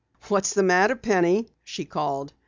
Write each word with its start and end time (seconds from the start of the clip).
"What's 0.29 0.55
the 0.55 0.63
matter, 0.63 0.95
Penny?" 0.95 1.47
she 1.63 1.85
called. 1.85 2.33